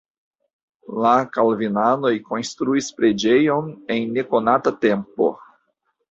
La 1.05 1.09
kalvinanoj 1.33 2.13
konstruis 2.29 2.87
preĝejon 3.01 3.67
en 3.97 4.07
nekonata 4.15 4.73
tempo. 4.87 5.29